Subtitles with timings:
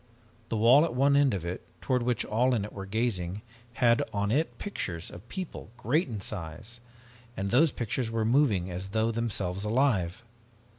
[0.49, 4.01] The wall at one end of it, toward which all in it were gazing, had
[4.11, 6.79] on it pictures of people, great in size,
[7.37, 10.23] and those pictures were moving as though themselves alive!